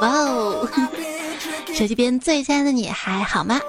[0.00, 0.68] 哇哦！
[1.74, 3.60] 手机边最亲爱的你还好吗？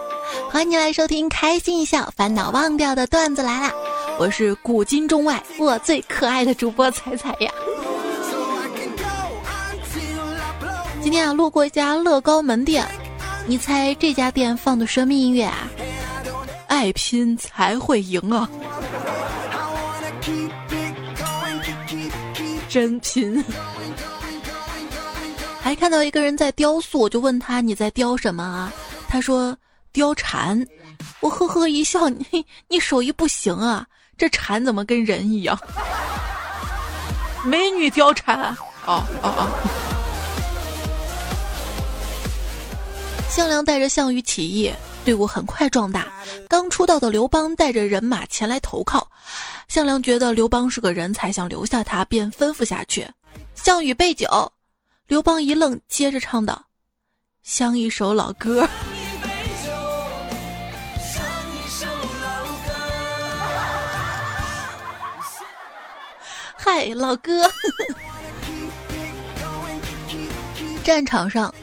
[0.51, 3.73] 欢迎你来收听《开心一笑，烦恼忘掉》的段子来啦！
[4.19, 7.51] 我是古今中外我最可爱的主播彩彩呀。
[11.01, 12.87] 今天啊，路过一家乐高门店，
[13.47, 15.67] 你猜这家店放的什么音乐啊？
[16.67, 18.47] 爱拼才会赢啊！
[22.71, 23.43] 真拼！
[25.61, 28.71] 还看到一个人在雕塑，我就问他你在雕什么啊？
[29.09, 29.55] 他说
[29.91, 30.65] 雕蝉。
[31.19, 33.85] 我呵呵一笑，你你手艺不行啊，
[34.17, 35.59] 这蝉怎么跟人一样？
[37.43, 38.55] 美女貂蝉。
[38.85, 39.49] 哦哦哦。
[43.29, 44.71] 项梁带着项羽起义，
[45.03, 46.07] 队伍很快壮大。
[46.47, 49.05] 刚出道的刘邦带着人马前来投靠。
[49.71, 53.07] 项梁觉得刘邦是个人才，想留下他，便吩咐下去
[53.55, 54.27] ：“项羽备酒。”
[55.07, 56.61] 刘邦一愣，接着唱道
[57.41, 58.67] ：“像一首老歌。
[66.57, 67.49] ”嗨，老哥！
[70.83, 71.55] 战场上，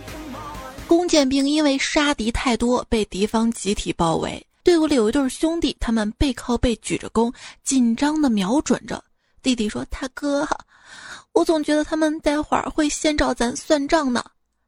[0.86, 4.47] 弓箭兵因为杀敌太多，被敌方集体包围。
[4.62, 7.32] 队伍里有一对兄弟，他们背靠背举着弓，
[7.64, 9.02] 紧张的瞄准着。
[9.42, 10.46] 弟弟说：“大哥，
[11.32, 14.22] 我总觉得他们待会儿会先找咱算账呢。”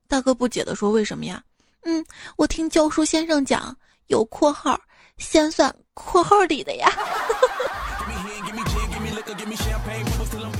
[0.09, 1.43] 大哥不解的说：“为什么呀
[1.85, 2.05] ？”“嗯，
[2.37, 4.81] 我听教书先生讲，有括号
[5.19, 6.91] 先算括号里的呀。”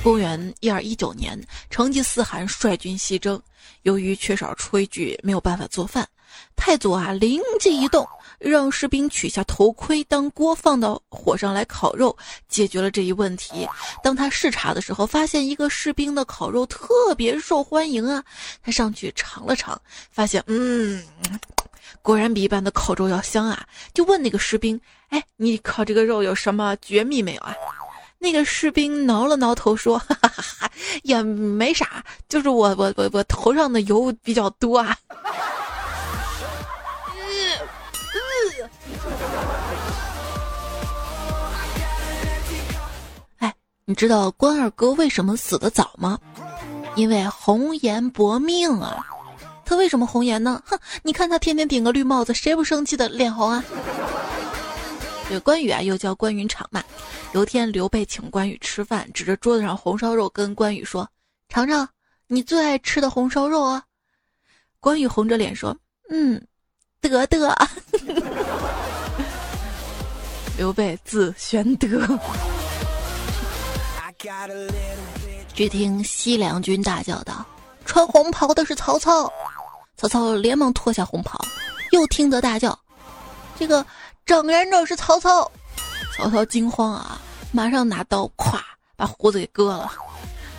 [0.03, 3.41] 公元一二一九年，成吉思汗率军西征，
[3.83, 6.07] 由于缺少炊具，没有办法做饭。
[6.55, 8.07] 太祖啊，灵机一动。
[8.43, 12.17] 让士兵取下头盔当锅放到火上来烤肉，
[12.49, 13.67] 解决了这一问题。
[14.03, 18.23] 当他视察的时候，发现一个士兵的烤肉特别受欢迎啊！
[18.63, 19.79] 他上去尝了尝，
[20.11, 21.03] 发现嗯，
[22.01, 23.63] 果然比一般的烤肉要香啊！
[23.93, 27.55] 就问那个士兵：“哎，你烤这个肉有什么绝密没有啊？”
[28.17, 30.71] 那个士兵挠了挠头说：“哈哈哈哈
[31.03, 34.97] 也没啥，就是我我我我头上的油比较多啊。”
[43.91, 46.17] 你知道关二哥为什么死的早吗？
[46.95, 49.05] 因为红颜薄命啊！
[49.65, 50.63] 他为什么红颜呢？
[50.65, 53.61] 哼，你看他天天顶个绿帽子，谁不生气的脸红啊？
[55.27, 56.81] 对，关羽啊，又叫关云长嘛。
[57.33, 61.05] 有一天刘备请关羽吃饭，指着桌子上红烧肉跟关羽说
[61.51, 61.85] ：“尝尝
[62.27, 63.83] 你最爱吃的红烧肉啊！”
[64.79, 65.75] 关羽红着脸说
[66.09, 66.41] ：“嗯，
[67.01, 67.53] 得得。”
[70.57, 71.87] 刘备字玄德。
[75.53, 77.45] 只听西凉军大叫道
[77.85, 79.31] ：“穿红袍的是曹操！”
[79.97, 81.39] 曹操连忙脱下红袍，
[81.91, 82.77] 又听得大叫
[83.57, 83.85] ：“这个
[84.25, 85.49] 整人者是曹操！”
[86.15, 87.19] 曹操惊慌啊，
[87.51, 88.59] 马上拿刀，咵
[88.95, 89.91] 把胡子给割了。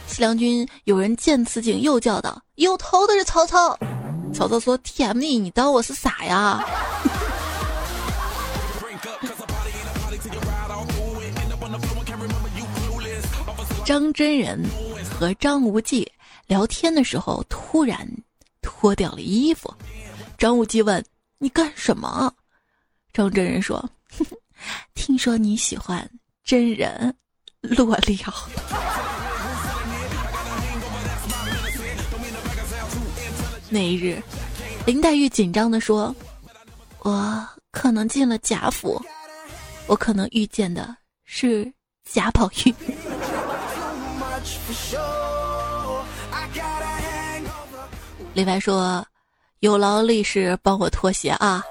[0.06, 3.78] 西凉军有人见此景，又叫道：“有头的是曹操！”
[4.34, 6.62] 曹操说：“天你，你当我是傻呀？”
[13.84, 14.62] 张真人
[15.10, 16.10] 和张无忌
[16.46, 18.08] 聊天的时候，突然
[18.60, 19.72] 脱掉了衣服。
[20.38, 21.04] 张无忌问
[21.38, 22.32] ：“你干什么？”
[23.12, 23.84] 张真人说
[24.94, 26.08] ：“听说你喜欢
[26.44, 27.14] 真人
[27.60, 28.16] 裸聊。”
[33.68, 34.22] 那一日，
[34.86, 36.14] 林黛玉紧张的说
[37.00, 39.02] ：“我可能进了贾府，
[39.86, 41.72] 我可能遇见的是
[42.04, 42.74] 贾宝玉。”
[48.34, 49.06] 李白说
[49.60, 51.62] ：“有劳力士帮我脱鞋啊。”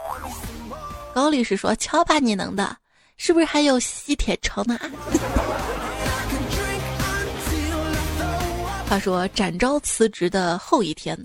[1.14, 2.78] 高力士说：“瞧把你能的，
[3.18, 4.80] 是不是还有吸铁城呢？”
[8.88, 11.18] 他说展昭辞职的后一天，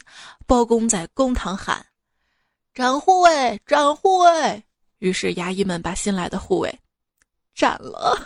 [0.47, 1.85] 包公在公堂喊
[2.75, 4.65] ：“斩护卫，斩护卫！”
[5.01, 6.81] 于是衙役们把新来的护卫
[7.55, 8.19] 斩了。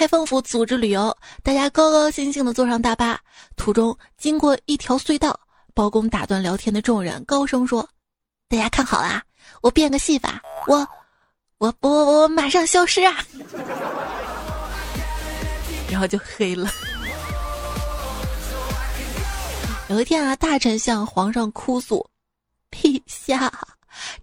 [0.00, 3.20] 开封府组织旅游，大家高高兴兴地坐上大巴，
[3.54, 5.38] 途中经过一条隧道，
[5.74, 7.86] 包公打断聊天的众人，高声说
[8.48, 9.22] ：“大家看好啦，
[9.60, 10.88] 我变个戏法，我，
[11.58, 13.14] 我，我，我马上消失啊！”
[15.92, 16.70] 然后就黑了。
[19.90, 22.08] 有一天啊，大臣向皇上哭诉
[22.72, 23.52] ：“陛下，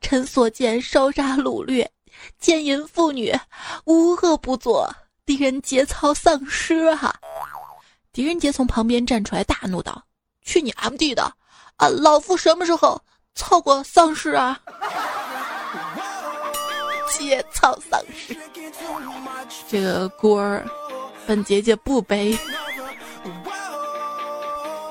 [0.02, 1.88] 臣所见，烧杀掳掠，
[2.40, 3.32] 奸淫妇女，
[3.86, 4.92] 无恶不作。
[5.28, 7.14] 狄仁杰操丧尸啊！
[8.14, 10.02] 狄仁杰从旁边站出来，大怒道
[10.42, 11.24] ：“去你 M D 的！
[11.76, 13.00] 啊，老夫什么时候
[13.36, 14.58] 操过丧尸啊？”
[17.12, 18.38] 节操丧尸，
[19.68, 20.66] 这个锅儿，
[21.28, 22.38] 本姐姐不背。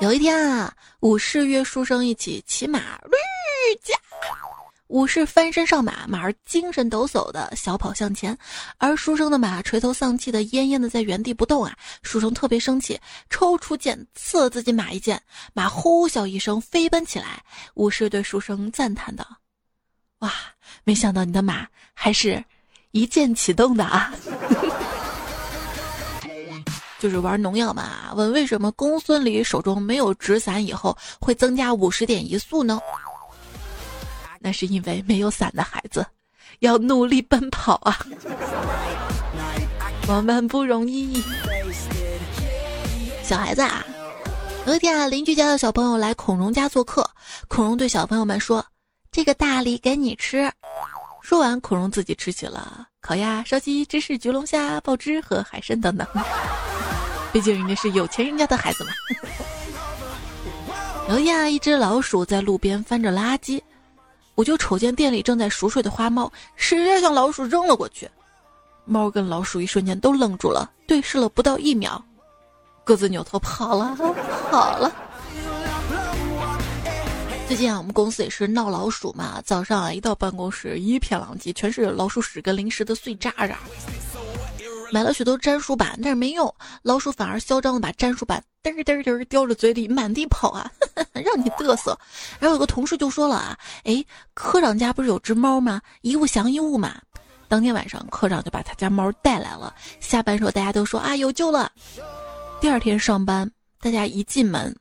[0.01, 3.17] 有一天啊，武士约书生一起骑马，驴
[3.81, 3.95] 驾。
[4.87, 8.37] 武士翻身上马，马儿精神抖擞的小跑向前，
[8.77, 11.75] 而书生的马垂头丧气的恹恹的在原地不动啊！
[12.03, 12.97] 书生特别生气，
[13.29, 15.21] 抽出剑刺了自己马一剑，
[15.53, 17.43] 马呼啸一声飞奔起来。
[17.73, 19.25] 武士对书生赞叹道
[20.19, 20.31] ：“哇，
[20.85, 22.41] 没想到你的马还是
[22.91, 24.13] 一键启动的啊！”
[26.97, 28.13] 就是玩农药嘛？
[28.15, 32.79] 问为什么公孙离手中没有纸伞以后会增加五十点一速呢？
[34.47, 36.05] 那是因为没有伞的孩子
[36.59, 37.99] 要努力奔跑啊！
[40.07, 41.21] 我们不容易。
[43.23, 43.85] 小孩子啊，
[44.65, 47.05] 有一天啊，邻居家的小朋友来孔融家做客，
[47.49, 48.65] 孔融对小朋友们说
[49.11, 50.49] ：“这个大礼给你吃。”
[51.21, 56.07] 说完，孔融自己吃起了烤鸭、烧鸡、芝士、焗龙虾、爆汁和海参等等。
[57.33, 58.91] 毕竟人家是有钱人家的孩子嘛。
[61.09, 63.61] 有一天啊，一只老鼠在路边翻着垃圾。
[64.37, 68.07] 我就瞅见店里正在熟睡的花猫，使劲向老鼠扔了过去。
[68.85, 71.99] 猫跟老鼠一瞬间都愣住了，对视了不到一秒，
[72.83, 73.97] 各自扭头跑了，
[74.51, 74.93] 跑了。
[77.47, 83.57] 最近啊，我们公司也是闹老鼠嘛，早上啊一到办公室一片狼藉，全是老鼠屎跟零食的碎渣渣。
[84.91, 86.53] 买了许多粘鼠板，但是没用，
[86.83, 90.71] 老鼠反而嚣张的把粘鼠板嘚嘚嘚叼着嘴里满地跑啊，
[91.13, 91.97] 让你嘚瑟。
[92.39, 94.03] 然后有个同事就说了啊，哎，
[94.33, 95.81] 科长家不是有只猫吗？
[96.01, 96.95] 一物降一物嘛。
[97.47, 99.73] 当天晚上，科长就把他家猫带来了。
[99.99, 101.71] 下班时候大家都说啊有救了。
[102.59, 103.49] 第二天上班，
[103.79, 104.75] 大家一进门，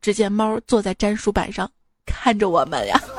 [0.00, 1.70] 只见猫坐在粘鼠板上
[2.06, 2.98] 看着我们呀。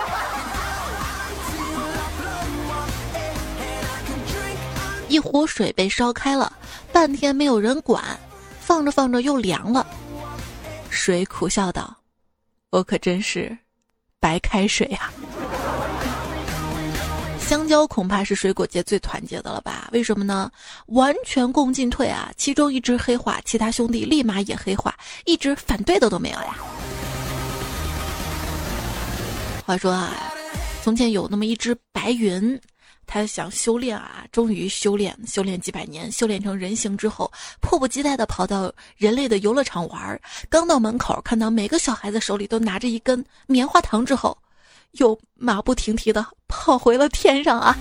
[5.10, 6.52] 一壶水被烧开了，
[6.92, 8.04] 半天没有人管，
[8.60, 9.86] 放着放着又凉了。
[10.90, 11.96] 水苦笑道
[12.72, 13.58] ：“我可真是
[14.20, 15.12] 白开水呀！”
[17.40, 19.88] 香蕉恐怕是水果界最团结的了吧？
[19.94, 20.52] 为什么呢？
[20.88, 22.30] 完全共进退啊！
[22.36, 24.94] 其中一只黑化，其他兄弟立马也黑化，
[25.24, 26.58] 一只反对的都没有呀。
[29.66, 30.14] 话说啊，
[30.84, 32.60] 从前有那么一只白云。
[33.08, 37.32] 他想修炼啊，终于修炼，修炼几百年，修炼成人形之后，
[37.62, 40.22] 迫不及待地跑到人类的游乐场玩。
[40.50, 44.38] 刚到门口，看到每个小孩子手里都拿着一根棉花糖之后，
[44.92, 47.76] 又马不停蹄地跑回了天上啊！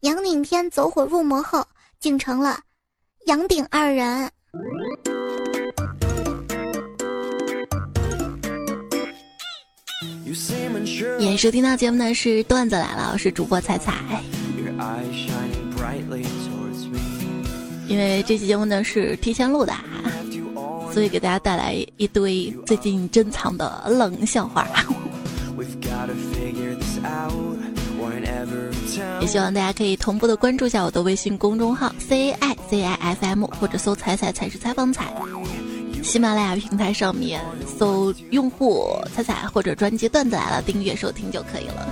[0.00, 1.66] 杨顶天走火入魔后，
[1.98, 2.60] 竟成了
[3.24, 4.30] 杨顶二人。
[11.18, 13.94] 也收听到节目的是段子来了，我是主播彩彩。
[17.86, 19.72] 因为这期节目呢是提前录的，
[20.92, 24.66] 所以给大家带来一堆最近珍藏的冷笑话。
[29.20, 35.12] 也希望大家可以同步的关注一下我的微信公众号 C I C I F M，或者搜“彩彩彩是采访彩”。
[36.04, 41.88] 喜马拉雅平台上面搜用户彩彩或者专辑段子来了，订阅收听就可以了。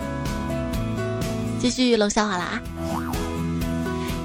[1.59, 2.63] 继续冷笑话啦！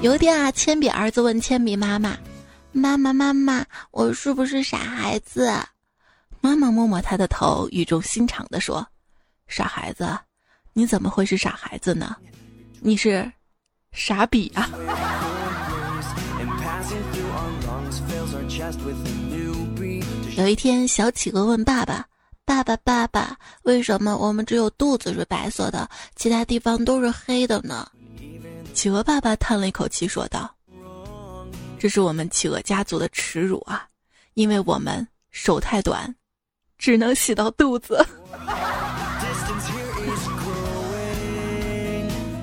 [0.02, 2.16] 有一天啊，铅笔儿子问铅笔妈妈
[2.70, 5.50] ：“妈妈妈妈，我是不是傻孩子？”
[6.42, 8.86] 妈妈摸摸他的头，语重心长地说
[9.48, 10.06] ：“傻孩子，
[10.74, 12.14] 你怎么会是傻孩子呢？
[12.80, 13.28] 你是
[13.92, 14.68] 傻笔啊！”
[20.38, 22.06] 有一天，小企鹅问爸爸
[22.46, 27.90] ：“爸爸，爸爸，为什么我们只有肚子是白色的，其他地方都是黑的呢？”
[28.72, 30.48] 企鹅爸爸叹了一口气说道
[31.76, 33.84] ：“这是我们企鹅家族的耻辱啊，
[34.34, 36.14] 因为我们手太短，
[36.78, 37.98] 只能洗到肚子。”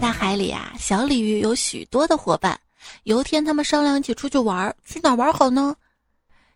[0.01, 2.59] 大海里啊，小鲤鱼有许多的伙伴。
[3.03, 5.73] 有一天，他们商量一起出去玩，去哪玩好呢？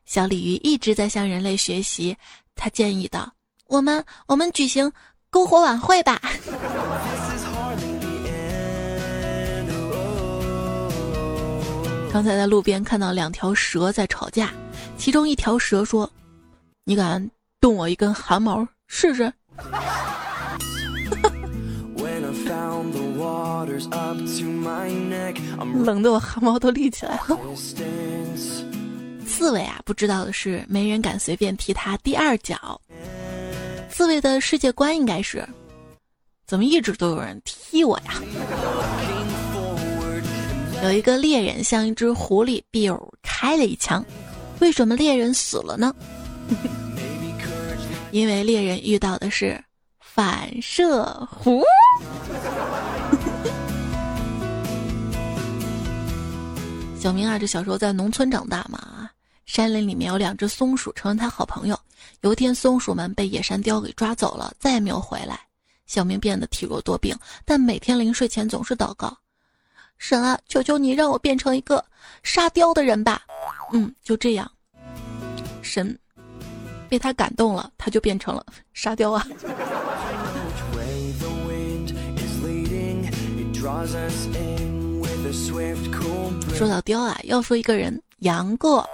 [0.09, 2.17] 小鲤鱼一直在向人类学习，
[2.55, 3.31] 他建议道
[3.69, 4.91] ：“我们我们举行
[5.31, 6.19] 篝火晚会吧。
[12.11, 14.49] ”刚才在路边看到两条蛇在吵架，
[14.97, 16.11] 其中一条蛇说
[16.85, 17.29] ：“你敢
[17.61, 19.31] 动我一根汗毛，试试。
[25.83, 27.37] 冷的我汗毛都立起来了。
[29.39, 32.81] 刺猬啊，不知道的是，没人敢随便踢他第二脚。
[33.89, 35.47] 刺猬的世界观应该是：
[36.45, 38.21] 怎么一直都有人踢我呀？
[40.83, 44.05] 有一个猎人向一只狐狸 biu 开了一枪，
[44.59, 45.95] 为什么猎人死了呢？
[48.11, 49.57] 因为猎人遇到的是
[50.01, 51.01] 反射
[51.41, 51.63] 弧。
[56.99, 58.98] 小明啊，这小时候在农村长大嘛，
[59.49, 61.79] 山林里面有两只松鼠，成了他好朋友。
[62.21, 65.39] 有一天，松鼠们被野山雕给抓走了，再也没有回来。
[65.87, 69.17] 小明变得体弱多病，但每天临睡前总是祷告。
[69.97, 71.83] 神啊，求求你让我变成一个
[72.21, 73.23] 沙雕的人吧！
[73.73, 74.49] 嗯，就这样，
[75.63, 75.97] 神
[76.87, 79.25] 被他感动了，他就变成了沙雕啊。
[86.53, 88.87] 说到雕啊，要说一个人杨过。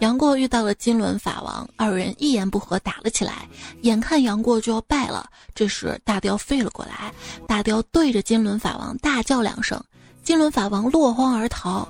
[0.00, 3.48] 杨过遇到了金轮法王，二人一言不合打了起来。
[3.82, 7.12] 眼看杨过就要败了，这时大雕飞了过来，
[7.46, 9.82] 大雕对着金轮法王大叫两声。
[10.22, 11.86] 金轮法王落荒而逃，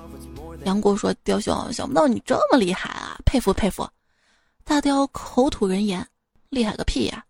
[0.65, 3.87] 杨过说：“雕兄，想不到你这么厉害啊，佩服佩服。”
[4.63, 6.05] 大雕口吐人言
[6.49, 7.23] ：“厉害个屁呀！”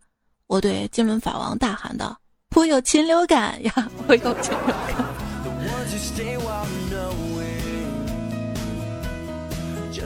[0.46, 2.16] 我对金轮法王大喊道
[2.54, 5.05] ：“我有禽流感呀，我有禽流感。”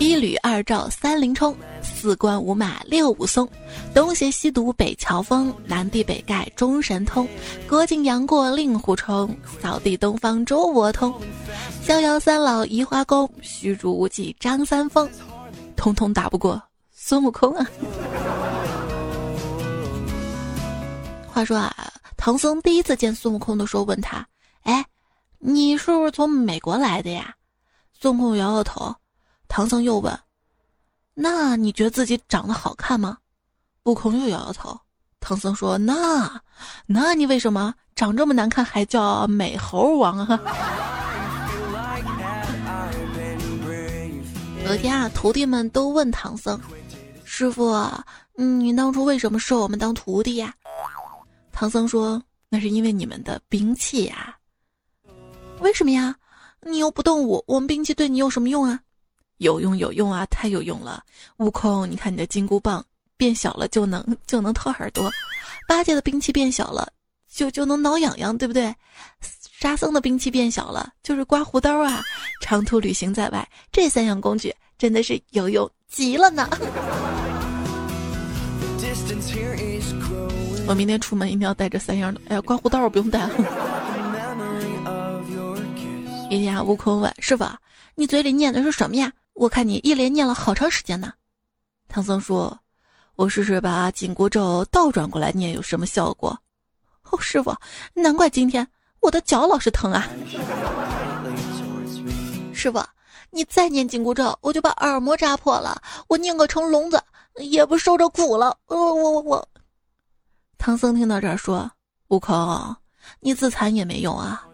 [0.00, 3.47] 一吕二赵三林冲，四关五马六武松，
[3.95, 7.28] 东邪西毒北乔峰，南帝北丐中神通，
[7.69, 11.14] 郭靖杨过令狐冲，扫地东方周伯通，
[11.83, 15.07] 逍遥三老移花宫，虚竹无忌张三丰，
[15.76, 17.66] 通通打不过孙悟空啊！
[21.30, 24.26] 话说啊，唐僧第一次见孙悟空的时候，问他
[24.64, 24.83] ：“哎，
[25.38, 27.35] 你是不是从美国来的呀？”
[28.00, 28.95] 孙悟空摇摇头。
[29.52, 30.16] 唐僧又问
[31.12, 33.19] ：“那你觉得自己长得好看吗？”
[33.83, 34.78] 悟空又摇摇头。
[35.19, 36.40] 唐僧说：“那，
[36.87, 40.40] 那你为什么长这么难看还叫美猴王啊？”
[44.64, 46.59] 有一天啊，徒弟们都问唐僧
[47.26, 47.75] ：“师傅，
[48.37, 50.54] 你当初为什么收我们当徒弟呀？”
[51.50, 54.37] 唐僧说：“那是因为你们的兵器呀。”
[55.59, 56.14] 为什么呀？
[56.61, 58.78] 你又不动武，我们兵器对你有什么用啊？
[59.40, 61.02] 有用有用啊，太有用了！
[61.38, 62.85] 悟空，你看你的金箍棒
[63.16, 65.11] 变小了就能就能掏耳朵，
[65.66, 66.87] 八戒的兵器变小了
[67.32, 68.75] 就就能挠痒痒，对不对？
[69.59, 72.02] 沙僧的兵器变小了就是刮胡刀啊！
[72.42, 76.47] 长途旅行在外，这三样工具真的是有用极了呢！
[80.66, 82.20] 我明天出门一定要带这三样的。
[82.28, 83.30] 哎呀，刮胡刀我不用带了。
[86.30, 87.44] 一天啊，悟空问师傅
[87.97, 91.14] ：“你嘴里念的是什么呀？”我看你一连念了好长时间呢，
[91.88, 92.61] 唐僧说
[93.16, 96.38] ：“我试试把紧箍咒倒转过来念有什么效果。”
[97.11, 97.56] 哦，师傅，
[97.94, 98.68] 难怪今天
[99.00, 100.06] 我的脚老是疼啊！
[102.52, 102.85] 师傅，
[103.30, 105.80] 你再念紧箍咒，我就把耳膜扎破了。
[106.06, 107.02] 我念个成聋子
[107.37, 108.54] 也不受着苦了。
[108.66, 109.49] 我我我我。
[110.59, 111.70] 唐僧听到这儿说
[112.09, 112.76] ：“悟空，
[113.20, 114.47] 你自残也没用啊！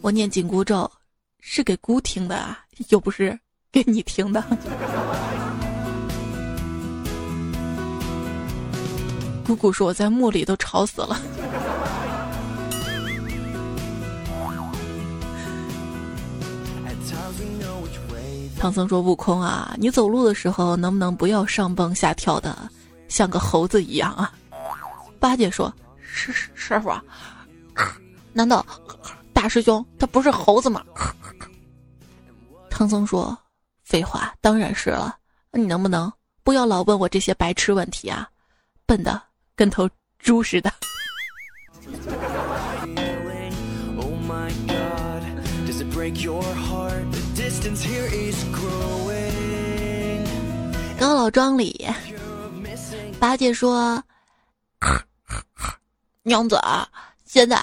[0.00, 0.90] 我念紧箍咒
[1.38, 2.58] 是给姑听的啊，
[2.88, 3.38] 又不是。”
[3.72, 4.44] 给你听的，
[9.46, 11.18] 姑姑说我在墓里都吵死了。
[18.58, 22.54] 唐僧说：“悟空啊，你走路的时候能不能不要上蹦下跳的，
[23.08, 24.30] 像个猴子一样啊？”
[25.18, 26.92] 八戒说：“师师傅，
[28.34, 28.64] 难道
[29.32, 30.84] 大师兄他不是猴子吗？”
[32.68, 33.36] 唐僧说。
[33.84, 35.16] 废话，当然是了。
[35.52, 36.10] 你能不能
[36.42, 38.28] 不要老问我这些白痴问题啊？
[38.86, 39.20] 笨的
[39.54, 40.72] 跟头猪似的。
[50.98, 51.86] 高老庄里，
[53.18, 54.02] 八戒说
[56.22, 56.60] ：“娘子，
[57.24, 57.60] 现在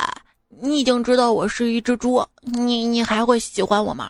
[0.48, 4.10] 你已经知道我是一只猪，你你还会喜欢我吗？”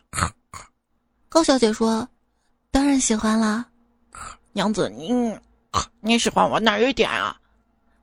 [1.29, 2.07] 高小姐说
[2.71, 3.63] ：“当然喜欢啦，
[4.51, 5.31] 娘子，你
[6.01, 7.37] 你喜欢我哪一点啊？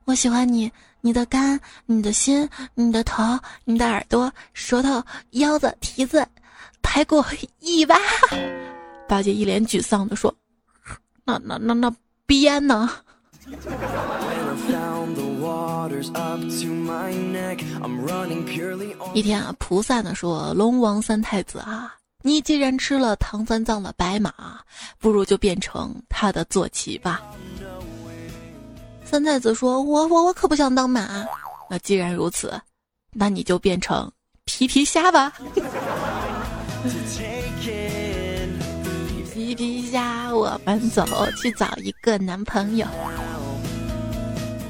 [0.05, 6.25] 我喜欢你，你的肝，你的心，你的头，你的耳朵，舌头，腰子，蹄子，
[6.81, 7.21] 排骨，
[7.59, 7.97] 尾巴。”
[9.09, 10.33] 八戒一脸沮丧的说
[11.25, 11.93] ：“那那那那
[12.25, 12.89] 鞭呢？”
[19.13, 21.93] 一天啊，菩萨呢说：“龙王三太子啊，
[22.27, 24.33] 你既然吃了唐三藏的白马，
[24.99, 27.21] 不如就变成他的坐骑吧。”
[29.05, 31.25] 三太子说：“我我我可不想当马。”
[31.71, 32.59] 那既然如此，
[33.13, 34.11] 那你就变成
[34.43, 35.31] 皮皮虾吧。
[39.33, 41.05] 皮皮虾，我们走
[41.41, 42.85] 去找一个男朋友。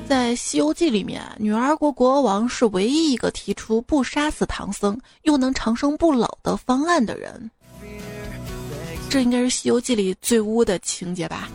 [0.07, 7.51] 在《西游记》里面，女儿国国王是唯一一个提出不杀死唐僧又能长生不老的方案的人。
[9.09, 11.49] 这应该是《西游记》里最污的情节吧？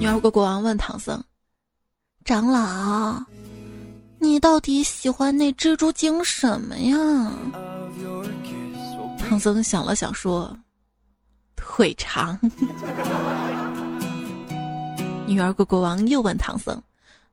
[0.00, 1.22] 女儿国国王问唐僧
[2.24, 3.22] ：“长老，
[4.18, 6.96] 你到底喜欢那蜘蛛精什么呀？”
[9.18, 10.56] 唐僧想了想说
[11.54, 12.38] ：“腿长。”
[15.32, 16.78] 女儿国国王又问唐僧：“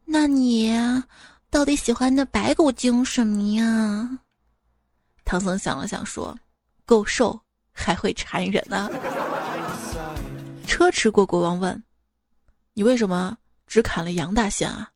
[0.05, 0.73] 那你
[1.49, 4.09] 到底喜欢那白骨精什么呀？”
[5.25, 6.33] 唐僧想了想说
[6.87, 7.37] ：“够瘦，
[7.73, 8.89] 还会缠人呢。”
[10.65, 11.83] 车迟国国王问
[12.73, 13.37] ：“你为什么
[13.67, 14.89] 只砍了杨大仙啊？”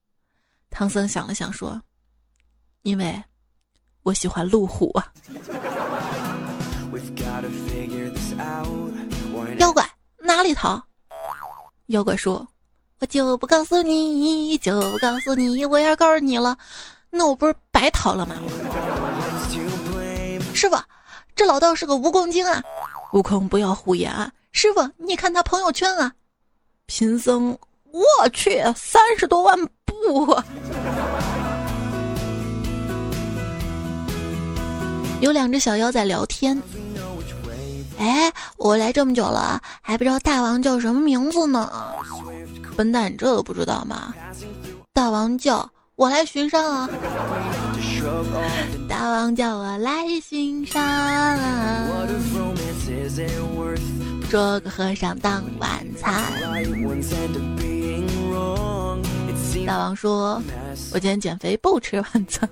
[0.72, 1.82] 唐僧想了想说
[2.84, 3.22] ：“因为
[4.04, 5.12] 我喜欢路虎啊。”
[9.60, 9.86] 妖怪
[10.20, 10.82] 哪里逃？
[11.88, 12.48] 妖怪说。
[13.04, 15.66] 我就不告诉你，就不告诉你。
[15.66, 16.58] 我要告诉你了，
[17.10, 18.34] 那我不是白逃了吗？
[20.54, 20.78] 师傅，
[21.36, 22.64] 这老道是个蜈蚣精啊！
[23.12, 24.32] 悟空，不要胡言啊！
[24.54, 26.14] 师傅，你看他朋友圈啊，
[26.86, 27.58] 贫僧，
[27.92, 30.42] 我去，三十多万步。
[35.20, 36.58] 有两只小妖在聊天。
[38.00, 41.70] 哎，我来这么久了，还不知道大王叫什么名字呢。
[42.74, 44.14] 笨蛋，你这都不知道吗？
[44.92, 46.90] 大王叫我来巡山啊！
[48.90, 51.40] 大王叫我来巡山。
[54.30, 56.24] 捉个和尚当晚餐。
[59.66, 60.42] 大王说
[60.92, 62.50] ：“我今天减肥，不吃晚餐。”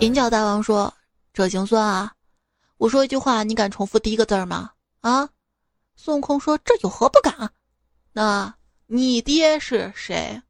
[0.00, 0.92] 银角大王说
[1.32, 2.12] ：“这行算啊！
[2.78, 4.70] 我说一句话，你敢重复第一个字吗？
[5.00, 5.28] 啊？”
[6.04, 7.48] 孙悟空说：“这有何不敢啊？
[8.12, 8.52] 那
[8.88, 10.42] 你爹是谁？”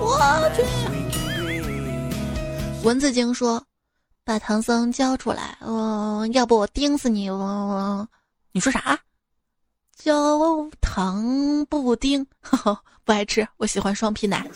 [0.00, 0.64] 我去。
[2.82, 3.62] 文字精说
[4.24, 8.08] ：“把唐僧交出来，嗯，要不我钉死你！”我，
[8.52, 8.98] 你说啥？
[9.94, 12.26] 焦糖布丁，
[13.04, 14.48] 不爱吃，我喜欢双皮奶。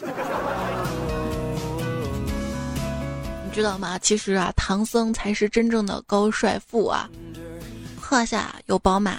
[3.44, 3.98] 你知道吗？
[3.98, 7.06] 其实啊，唐僧才是真正的高帅富啊。
[8.08, 9.18] 胯下有宝马，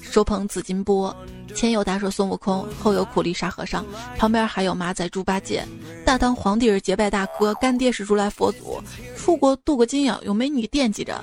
[0.00, 1.12] 手捧紫金钵，
[1.56, 3.84] 前有大圣孙悟空，后有苦力沙和尚，
[4.16, 5.66] 旁边还有马仔猪八戒。
[6.06, 8.80] 大唐皇帝是结拜大哥，干爹是如来佛祖。
[9.16, 11.14] 出国镀个金眼，有美女惦记着；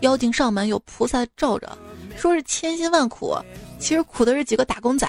[0.00, 1.78] 妖精上门，有菩萨罩着。
[2.16, 3.36] 说是千辛万苦，
[3.78, 5.08] 其实苦的是几个打工仔，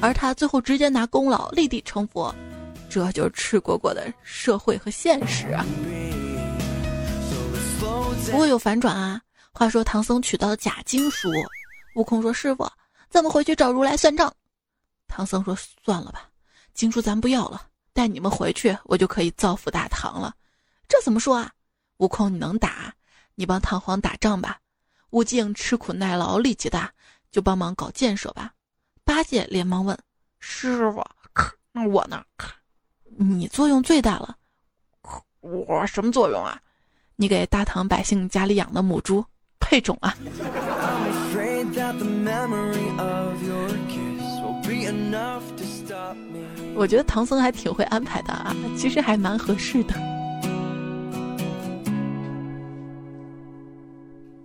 [0.00, 2.34] 而他最后直接拿功劳立地成佛。
[2.90, 5.64] 这就是赤果果的社会和现实啊！
[8.32, 9.20] 不会有反转啊！
[9.56, 11.30] 话说唐僧取到了假经书，
[11.94, 12.68] 悟空说：“师傅，
[13.08, 14.34] 咱们回去找如来算账。”
[15.06, 16.28] 唐僧说：“算了吧，
[16.74, 20.34] 经书咱不要了，带你们回去，我就可以造福大唐了。”
[20.88, 21.52] 这怎么说啊？
[21.98, 22.92] 悟空，你能打，
[23.36, 24.58] 你帮唐皇打仗吧。
[25.10, 26.92] 悟净吃苦耐劳，力气大，
[27.30, 28.52] 就帮忙搞建设吧。
[29.04, 29.96] 八戒连忙问
[30.40, 31.00] ：“师傅，
[31.70, 32.24] 那我呢？
[33.16, 34.36] 你作用最大了。
[35.38, 36.60] 我什么作用啊？
[37.14, 39.24] 你给大唐百姓家里养的母猪。”
[39.64, 40.14] 配种啊！
[46.76, 49.94] 我觉得唐僧还挺会安排的啊，其实还蛮合适的。《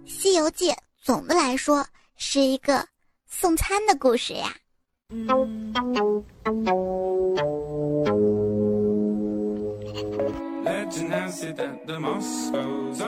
[0.06, 0.70] 西游记》
[1.04, 2.86] 总的来说是一个
[3.28, 4.56] 送餐的故事呀。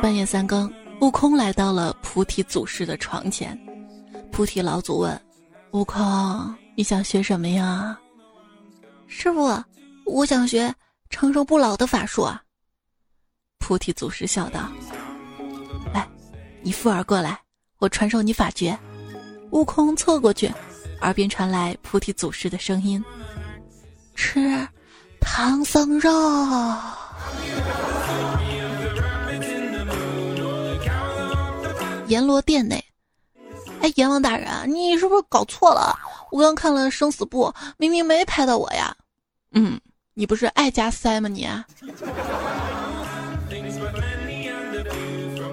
[0.02, 0.72] 半夜三更。
[1.02, 3.60] 悟空来到了菩提祖师的床前，
[4.32, 5.20] 菩提老祖问
[5.74, 8.00] ：“悟空，你想学什么呀？”
[9.08, 9.52] 师傅，
[10.06, 10.72] 我想学
[11.10, 12.40] 长生不老的法术啊。
[13.58, 14.72] 菩提祖师笑道
[15.92, 16.08] ：“来，
[16.62, 17.40] 你附耳过来，
[17.80, 18.78] 我传授你法诀。”
[19.50, 20.54] 悟空凑过去，
[21.02, 23.04] 耳边传来菩提祖师的声音
[24.14, 24.40] ：“吃
[25.20, 26.12] 唐僧肉。”
[32.12, 32.84] 阎罗殿内，
[33.80, 35.98] 哎，阎王大人，你是不是搞错了？
[36.30, 38.94] 我刚看了生死簿，明明没拍到我呀。
[39.54, 39.80] 嗯，
[40.14, 41.30] 你不是爱加塞吗？
[41.30, 41.48] 你。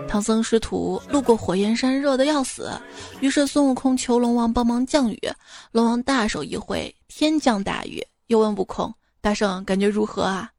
[0.09, 2.73] 唐僧师徒路过火焰山，热得要死，
[3.21, 5.33] 于是孙悟空求龙王帮忙降雨。
[5.71, 8.05] 龙王大手一挥，天降大雨。
[8.27, 8.92] 又问悟空
[9.23, 10.51] ：“大圣，感觉如何啊？”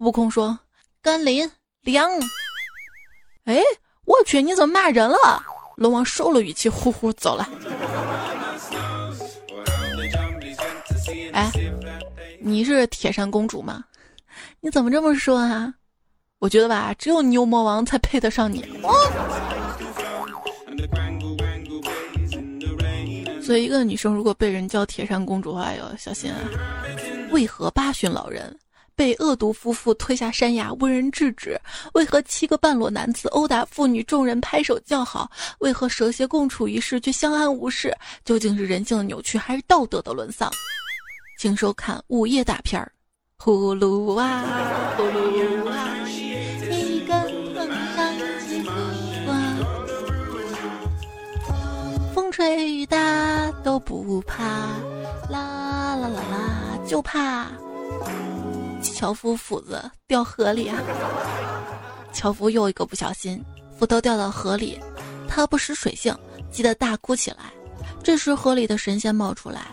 [0.00, 0.58] 悟空说
[1.00, 2.10] ：“甘霖凉。”
[3.44, 3.62] 哎，
[4.06, 5.42] 我去，你怎么骂人了？
[5.76, 7.46] 龙王收了语气，呼呼走了。
[11.32, 11.50] 哎，
[12.40, 13.84] 你是铁扇公主吗？
[14.60, 15.74] 你怎么这么说啊？
[16.38, 18.64] 我觉得吧，只有牛魔王才配得上你。
[23.42, 26.38] 所以，一个女生如果被人叫铁扇公主的话，要小心啊！
[27.30, 28.56] 为何八旬老人
[28.96, 31.56] 被恶毒夫妇推下山崖，无人制止？
[31.92, 35.30] 为何七个半裸男子殴打妇女，众人拍手叫好？
[35.58, 37.94] 为何蛇蝎共处一室，却相安无事？
[38.24, 40.50] 究竟是人性的扭曲，还是道德的沦丧？
[41.38, 42.90] 请收看午夜大片儿，
[43.36, 44.44] 呼噜啊，
[44.96, 45.92] 呼噜啊。
[52.32, 54.44] 吹雨打都不怕，
[55.30, 57.46] 啦啦啦啦，就怕
[58.92, 60.78] 樵夫斧子掉河里啊！
[62.12, 63.42] 樵夫又一个不小心，
[63.78, 64.80] 斧头掉到河里，
[65.28, 66.16] 他不识水性，
[66.50, 67.52] 急得大哭起来。
[68.02, 69.66] 这时河里的神仙冒出来，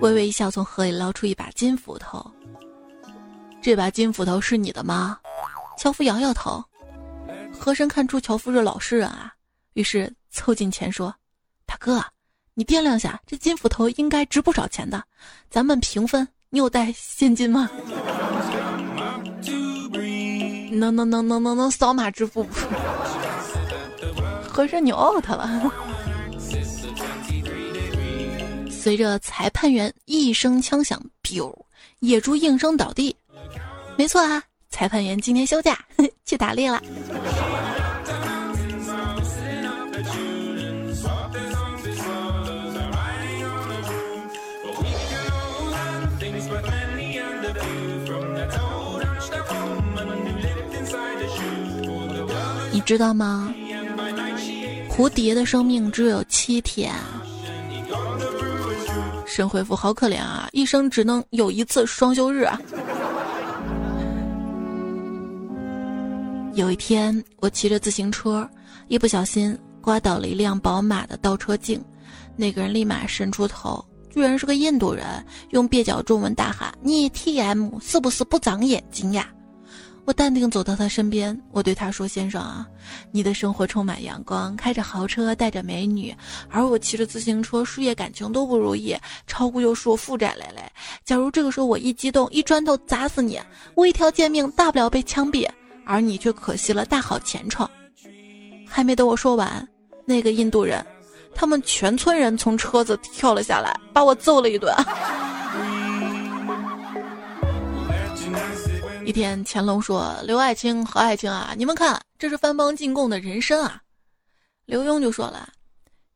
[0.00, 2.24] 微微一笑，从河里捞出一把金斧头。
[3.62, 5.18] 这把金斧头是你的吗？
[5.78, 6.62] 樵夫摇摇头。
[7.58, 9.32] 和珅看出樵夫是老实人啊，
[9.74, 11.14] 于是凑近前说。
[11.66, 12.02] 大哥，
[12.54, 15.02] 你掂量下，这金斧头应该值不少钱的，
[15.50, 16.26] 咱们平分。
[16.52, 17.70] 你有带现金吗？
[20.80, 22.54] 能能能能能能扫码支付不？
[24.48, 25.70] 和珅你 out 了。
[28.70, 31.54] 随着裁判员一声枪响，biu，
[32.00, 33.14] 野猪应声倒地。
[33.96, 35.78] 没错啊，裁判员今天休假
[36.24, 36.82] 去打猎了。
[52.90, 53.54] 知道吗？
[54.88, 56.92] 蝴蝶的生命只有七天。
[59.24, 62.60] 神回复好可怜啊，一生只能有一次双休日啊。
[66.54, 68.50] 有一天，我骑着自行车，
[68.88, 71.80] 一不小心刮倒了一辆宝马的倒车镜，
[72.34, 75.06] 那个人立马伸出头，居然是个印度人，
[75.50, 79.28] 用蹩脚中文大喊：“你 T M 是不是不长眼睛呀？”
[80.06, 82.66] 我淡定走到他身边，我对他说：“先生啊，
[83.12, 86.14] 你的生活充满阳光，开着豪车，带着美女，
[86.48, 90.62] 而我骑着自行车，事业感情都不如意，炒股又是我负债累累。
[91.04, 93.38] 假如这个时候我一激动，一砖头砸死你，
[93.74, 95.48] 我一条贱命大不了被枪毙，
[95.84, 97.68] 而你却可惜了大好前程。”
[98.66, 99.66] 还没等我说完，
[100.04, 100.84] 那个印度人，
[101.34, 104.74] 他们全村人从车子跳了下来，把我揍了一顿。
[109.10, 113.82] 一天，乾隆说：“刘爱卿、何爱卿啊，你们看，这是藩邦进贡的人参啊。”
[114.66, 115.52] 刘墉就说了：“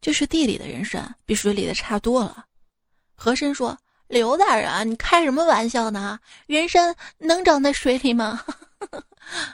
[0.01, 2.47] 这是地里的人参，比水里的差多了。”
[3.17, 3.77] 和珅说
[4.07, 6.21] ：“刘大人，你开什么玩笑呢？
[6.47, 8.45] 人参能长在水里吗？”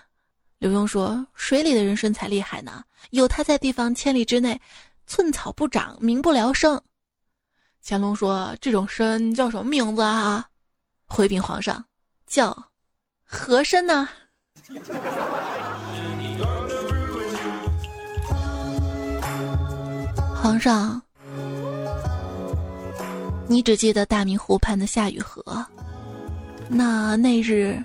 [0.61, 4.61] 刘墉说：“水里的人参才厉害呢，有它在地方千里之内，
[5.07, 6.79] 寸草不长，民不聊生。”
[7.83, 10.46] 乾隆说：“这种参叫什么名字啊？”
[11.09, 11.83] 回禀皇上
[12.29, 12.55] ：“叫。”
[13.33, 14.09] 和珅呢？
[20.35, 21.01] 皇上，
[23.47, 25.64] 你只记得大明湖畔的夏雨荷，
[26.69, 27.81] 那那日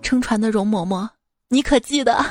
[0.00, 1.06] 撑船的容嬷嬷，
[1.48, 2.16] 你可记得？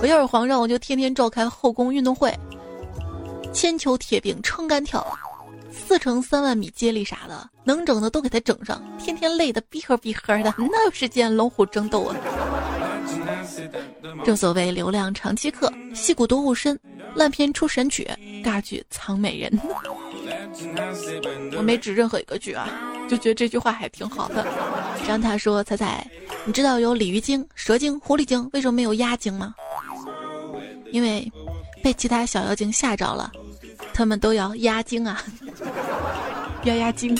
[0.00, 2.32] 我要是皇上，我就天天召开后宫运动会，
[3.52, 5.04] 千秋铁饼撑杆跳。
[5.86, 12.16] 四乘三万米接力啥的，能整的都给他整上，天天累得逼呵逼呵的，哪有时间龙虎争斗啊？
[14.24, 16.78] 正所谓流量长期客，戏骨多物深，
[17.14, 18.08] 烂片出神曲，
[18.42, 19.60] 尬剧藏美人。
[21.56, 22.68] 我没指任何一个剧啊，
[23.08, 24.46] 就觉得这句话还挺好的。
[25.06, 26.08] 张他说：“彩彩，
[26.46, 29.54] 你知道有鲤鱼精、蛇精、狐狸精，为什么没有鸭精吗？
[30.92, 31.30] 因为
[31.82, 33.30] 被其他小妖精吓着了。”
[33.94, 35.22] 他们都要压惊啊，
[36.64, 37.16] 要压惊。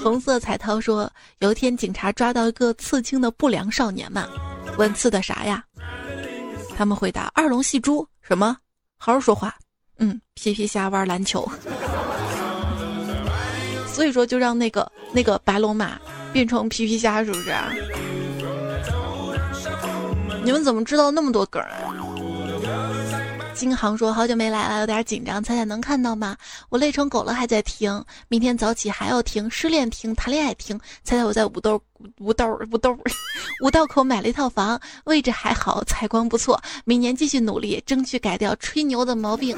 [0.00, 4.28] 红色彩涛说，有一天警察抓到一个刺青的不良少年嘛，
[4.78, 5.64] 问刺的啥呀？
[6.76, 8.56] 他们回答：“二龙戏珠什么？
[8.96, 9.52] 好好说话。”
[9.98, 11.46] 嗯，皮皮虾玩篮球。
[13.92, 15.98] 所以说，就让那个那个白龙马
[16.32, 17.52] 变成皮皮虾，是不是？
[20.44, 21.92] 你们怎么知道那么多梗啊？
[23.58, 25.42] 金航说：“好久没来了，有点紧张。
[25.42, 26.36] 猜猜能看到吗？
[26.68, 28.04] 我累成狗了，还在听。
[28.28, 30.78] 明天早起还要听，失恋听，谈恋爱听。
[31.02, 31.80] 猜猜，我在五道
[32.20, 32.96] 五道五道
[33.64, 36.62] 五道口买了一套房，位置还好，采光不错。
[36.84, 39.56] 明年继续努力，争取改掉吹牛的毛病。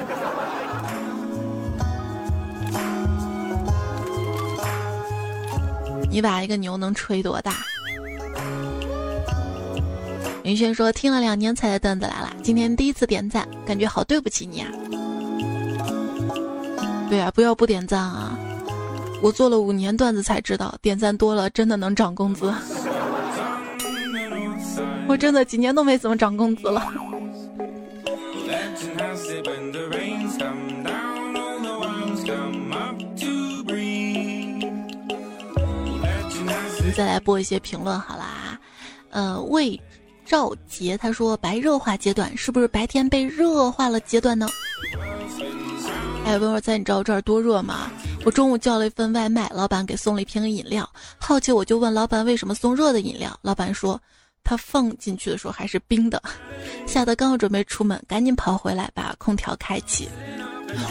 [6.10, 7.54] 你把一个牛能吹多大？”
[10.50, 14.66] 云轩说：“听了两年才的段子来了，今天第一次点赞，感觉好对不起你啊。”
[17.08, 18.36] 对啊，不要不点赞啊！
[19.22, 22.52] 我做了五年段子才知道，点赞多了真的能涨工资。
[25.06, 26.84] 我真的几年都没怎么涨工资了。
[36.76, 38.58] 我们再来播一些评论好啦，
[39.10, 39.80] 呃，为。
[40.30, 44.48] 赵杰他说：“白热化阶段是不是白天被热化了阶段呢？”
[46.24, 47.90] 哎，问我在你知道这儿多热吗？
[48.24, 50.88] 我中午叫了一份外卖，老板给送了一瓶饮料。
[51.18, 54.00] 好奇我就问老板为什么送热的饮料，老板说
[54.44, 56.22] 他放进去的时候还是冰的，
[56.86, 60.08] 吓得刚要准备出门，赶紧跑回来把空调开启。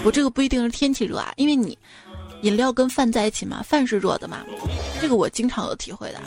[0.04, 1.80] 我这个不一定是天气热啊，因为你
[2.42, 4.40] 饮料跟饭在一起嘛，饭是热的嘛，
[5.00, 6.20] 这个我经常有体会的。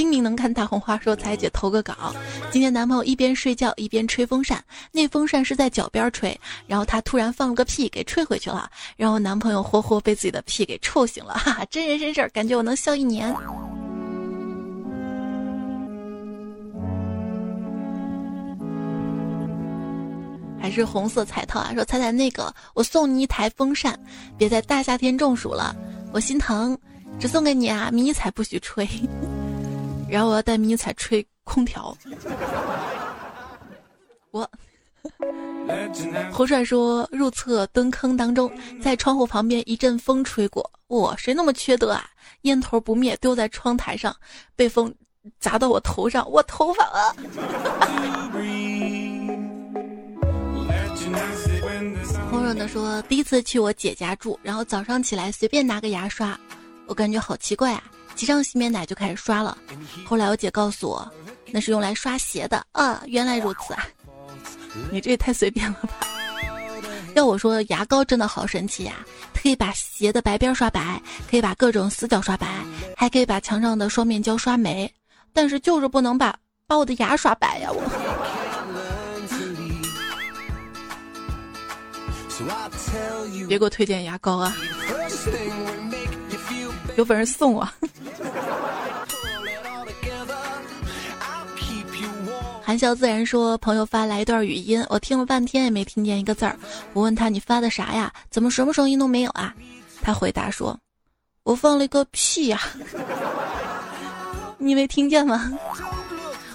[0.00, 1.94] 精明能看大红花说：“彩姐投个稿，
[2.50, 13.30] 今天男朋友一边睡觉一边吹风扇，那风扇是在脚边吹，然后他突然放了个屁给吹回去了，然后男朋友活活被自己的屁给臭醒了，哈哈，真人真事儿，感觉我能笑一年。”
[20.58, 21.74] 还是红色彩套啊？
[21.74, 24.00] 说彩彩那个，我送你一台风扇，
[24.38, 25.76] 别在大夏天中暑了，
[26.10, 26.74] 我心疼，
[27.18, 28.88] 只送给你啊，迷彩不许吹。
[30.10, 31.96] 然后我要带迷彩吹空调。
[34.32, 34.48] 我
[36.32, 38.50] 侯帅说入厕蹲坑当中，
[38.82, 42.04] 在窗户旁边一阵风吹过，我谁那么缺德啊？
[42.42, 44.14] 烟头不灭丢在窗台上，
[44.56, 44.92] 被风
[45.38, 47.14] 砸到我头上，我头发啊！
[52.30, 56.38] 红润的说第一次去我姐家住，然后早上起来随便拿个牙刷，
[56.86, 57.82] 我感觉好奇怪啊。
[58.20, 59.56] 挤上洗面奶就开始刷了，
[60.04, 61.10] 后来我姐告诉我，
[61.46, 63.86] 那是用来刷鞋的啊，原来如此啊，
[64.92, 66.06] 你这也太随便了吧！
[67.14, 68.92] 要我说，牙膏真的好神奇呀，
[69.32, 72.46] 可以把鞋的白边刷白，可以把各种死角刷白，
[72.94, 74.92] 还可以把墙上的双面胶刷没，
[75.32, 77.70] 但是就是不能把把我的牙刷白呀！
[77.72, 77.80] 我，
[83.48, 84.54] 别给我推荐牙膏啊！
[86.98, 87.66] 有本事送我。
[92.70, 96.56] 含笑自然说：“朋友发来一段语音，我听了半天也没听见一个字儿。
[96.92, 98.12] 我问他：你发的啥呀？
[98.30, 99.52] 怎么什么声音都没有啊？
[100.00, 100.78] 他回答说：
[101.42, 102.60] 我放了一个屁呀！
[104.56, 105.50] 你没听见吗？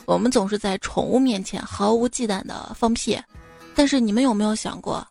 [0.06, 3.22] 我们总是在宠物面前毫无忌惮的放屁，
[3.76, 5.06] 但是你们有没有想过，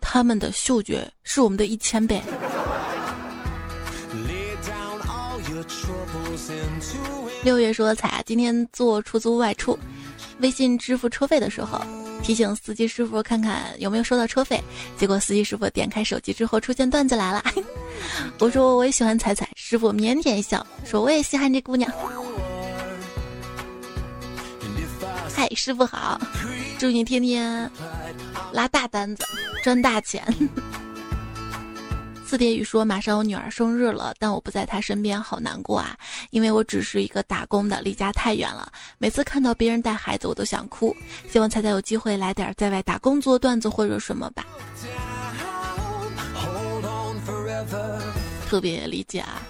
[0.00, 2.22] 他们的嗅觉是我们的一千倍？”
[7.42, 9.78] 六月说：“彩，今天坐出租外出，
[10.40, 11.80] 微信支付车费的时候，
[12.22, 14.62] 提醒司机师傅看看有没有收到车费。
[14.98, 17.42] 结果司机师傅点开手机之后，出现段子来了。
[18.38, 21.90] 我说我也喜欢彩彩，师傅腼腆一笑，说我也稀罕这姑娘。
[25.34, 26.20] 嗨，师傅好，
[26.78, 27.70] 祝你天天
[28.52, 29.24] 拉大单子，
[29.62, 30.22] 赚大钱。”
[32.30, 35.96] 四蝶雨说：“马上我女儿生日了，但我不在她身边，好难过啊！
[36.30, 38.70] 因为我只是一个打工的，离家太远了。
[38.98, 40.94] 每次看到别人带孩子，我都想哭。
[41.28, 44.46] 希望彩彩有机会来点在外打工做段子或者什么吧。
[48.48, 49.42] 特别理解啊，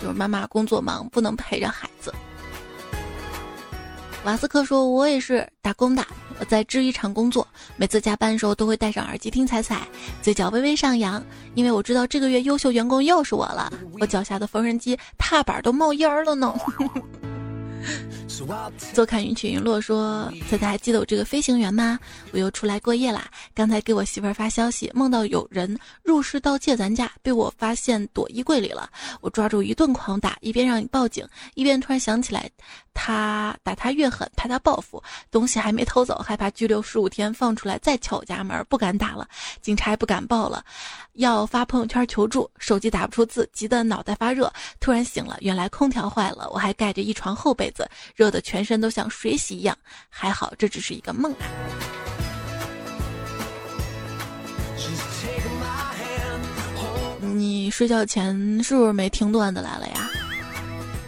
[0.00, 2.14] 就是妈妈工作忙，不能陪着孩子。”
[4.22, 6.06] 瓦斯克说：“我也是打工的。”
[6.40, 9.86] 我在制衣厂工作，每次加班的时候都会戴上耳机听彩彩，
[10.22, 11.22] 嘴角微微上扬，
[11.54, 13.70] 因为我知道这个月优秀员工又是我了。
[14.00, 16.54] 我脚下的缝纫机踏板都冒烟了呢。
[18.94, 21.98] 坐看云起云落说：“猜猜还记得我这个飞行员吗？
[22.32, 23.28] 我又出来过夜啦。
[23.54, 28.88] 刚才给我媳妇儿发消息，梦到有人入室盗窃咱家，被我发现躲衣柜里了。
[29.20, 32.48] 我抓住一顿狂打，一边让你报警，一边突然想起来，
[32.94, 35.02] 他打他越狠，怕他报复。
[35.30, 39.26] 东西还没偷走，害怕拘留十五天，放出来再敲我家门，不敢打了。
[39.60, 40.64] 警察也不敢报了，
[41.14, 44.52] 要发朋友圈求助，手机打不出字，急得脑袋发热。
[44.78, 47.88] 突然醒了，原来空调坏了，我还盖着一床厚被子。”
[48.20, 49.74] 热的全身都像水洗一样，
[50.10, 51.48] 还好这只是一个梦啊！
[57.32, 60.10] 你睡觉前是不是没听段子来了呀？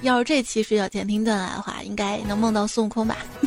[0.00, 3.18] 要是这期睡觉前听段子的话，应该能梦到孙悟空吧？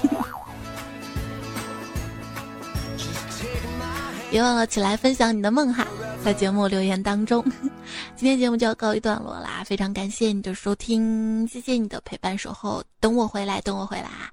[4.30, 5.88] 别忘了起来分享你的梦哈，
[6.26, 7.46] 在节目留言当中。
[8.18, 14.32] 今天节目就要告一段落啦，非常感谢你的收听，谢谢你的陪伴守候，等我回来，等我回来啊，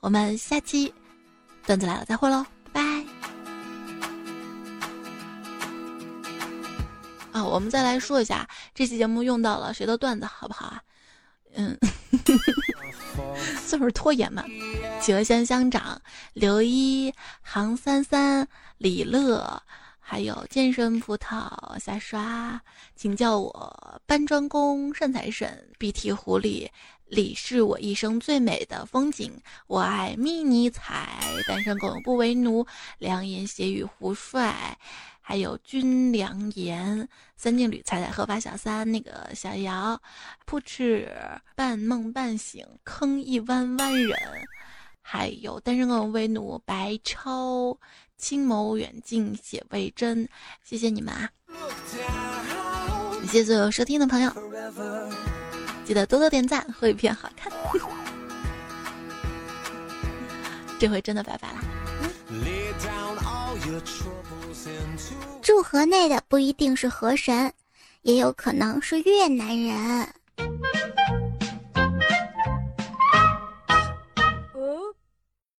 [0.00, 0.92] 我们下期
[1.64, 2.82] 段子来了再会喽，拜。
[7.30, 10.82] 啊，我们再来说一下这期节目用到了谁的段子好不好啊？
[11.54, 11.78] 嗯，
[13.64, 14.42] 算是拖延嘛。
[15.00, 18.44] 企鹅香乡长刘一杭三三
[18.78, 19.62] 李乐，
[20.10, 22.60] 还有健身葡萄瞎刷，
[22.96, 25.70] 请叫我搬砖工善财神。
[25.78, 26.68] 鼻涕狐狸
[27.06, 29.32] 李是我一生最美的风景，
[29.68, 32.66] 我爱迷你彩，单身狗不为奴，
[32.98, 34.76] 良言邪语胡帅。
[35.20, 40.02] 还有军良言、三金缕、彩彩合法小三、那个小姚、
[40.44, 41.08] 扑哧、
[41.54, 44.18] 半梦半醒、坑一弯弯人，
[45.00, 47.78] 还有单身狗为奴、白超、
[48.20, 50.28] 青眸远近写为真，
[50.62, 51.30] 谢谢你们啊！
[53.22, 54.30] 谢谢所有收听的朋友，
[55.84, 57.50] 记得多多点赞，会片好看。
[60.78, 61.60] 这回真的拜拜了。
[65.42, 67.52] 祝河内的不一定是河神，
[68.02, 70.08] 也有可能是越南人。